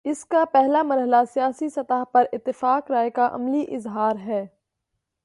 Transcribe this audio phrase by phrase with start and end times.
[0.05, 4.45] اس کا پہلا مرحلہ سیاسی سطح پر اتفاق رائے کا عملی اظہار ہے۔